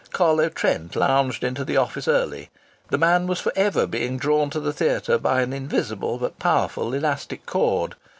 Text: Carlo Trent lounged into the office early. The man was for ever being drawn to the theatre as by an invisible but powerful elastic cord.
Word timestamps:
Carlo 0.11 0.49
Trent 0.49 0.95
lounged 0.95 1.43
into 1.43 1.63
the 1.63 1.77
office 1.77 2.07
early. 2.07 2.49
The 2.89 2.97
man 2.97 3.27
was 3.27 3.39
for 3.39 3.51
ever 3.55 3.85
being 3.85 4.17
drawn 4.17 4.49
to 4.49 4.59
the 4.59 4.73
theatre 4.73 5.13
as 5.13 5.21
by 5.21 5.41
an 5.43 5.53
invisible 5.53 6.17
but 6.17 6.39
powerful 6.39 6.95
elastic 6.95 7.45
cord. 7.45 7.93